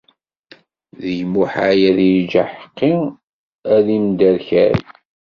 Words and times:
D 0.99 1.03
lmuḥal 1.19 1.79
ad 1.89 1.99
yeǧǧ 2.11 2.33
aḥeqqi 2.43 2.93
ad 3.75 3.85
imderkal. 3.97 4.77